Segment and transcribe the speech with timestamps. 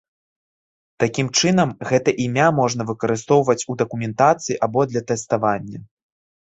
[1.03, 5.89] Такім чынам гэта імя можна выкарыстоўваць у дакументацыі або для тэставання.